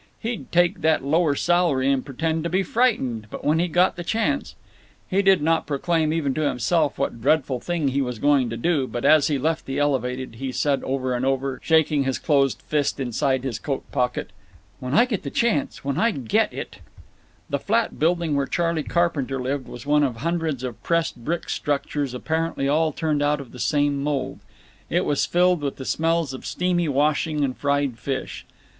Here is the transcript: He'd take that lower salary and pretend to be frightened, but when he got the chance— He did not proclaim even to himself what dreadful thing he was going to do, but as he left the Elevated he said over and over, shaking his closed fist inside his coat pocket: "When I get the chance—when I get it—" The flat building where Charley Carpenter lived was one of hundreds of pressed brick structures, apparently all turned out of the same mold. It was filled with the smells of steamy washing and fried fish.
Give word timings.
He'd 0.19 0.51
take 0.51 0.81
that 0.81 1.03
lower 1.03 1.35
salary 1.35 1.91
and 1.91 2.03
pretend 2.03 2.43
to 2.43 2.49
be 2.49 2.63
frightened, 2.63 3.27
but 3.29 3.45
when 3.45 3.59
he 3.59 3.67
got 3.67 3.97
the 3.97 4.03
chance— 4.03 4.55
He 5.07 5.21
did 5.21 5.43
not 5.43 5.67
proclaim 5.67 6.11
even 6.11 6.33
to 6.33 6.41
himself 6.41 6.97
what 6.97 7.21
dreadful 7.21 7.59
thing 7.59 7.89
he 7.89 8.01
was 8.01 8.17
going 8.17 8.49
to 8.49 8.57
do, 8.57 8.87
but 8.87 9.05
as 9.05 9.27
he 9.27 9.37
left 9.37 9.67
the 9.67 9.77
Elevated 9.77 10.37
he 10.39 10.51
said 10.51 10.83
over 10.85 11.13
and 11.13 11.23
over, 11.23 11.59
shaking 11.61 12.03
his 12.03 12.17
closed 12.17 12.63
fist 12.63 12.99
inside 12.99 13.43
his 13.43 13.59
coat 13.59 13.83
pocket: 13.91 14.31
"When 14.79 14.95
I 14.95 15.05
get 15.05 15.21
the 15.21 15.29
chance—when 15.29 15.99
I 15.99 16.09
get 16.09 16.51
it—" 16.51 16.79
The 17.51 17.59
flat 17.59 17.99
building 17.99 18.35
where 18.35 18.47
Charley 18.47 18.81
Carpenter 18.81 19.39
lived 19.39 19.67
was 19.67 19.85
one 19.85 20.01
of 20.01 20.15
hundreds 20.15 20.63
of 20.63 20.81
pressed 20.81 21.17
brick 21.23 21.47
structures, 21.47 22.15
apparently 22.15 22.67
all 22.67 22.91
turned 22.91 23.21
out 23.21 23.39
of 23.39 23.51
the 23.51 23.59
same 23.59 24.01
mold. 24.01 24.39
It 24.89 25.05
was 25.05 25.27
filled 25.27 25.61
with 25.61 25.75
the 25.75 25.85
smells 25.85 26.33
of 26.33 26.43
steamy 26.43 26.89
washing 26.89 27.43
and 27.43 27.55
fried 27.55 27.99
fish. 27.99 28.47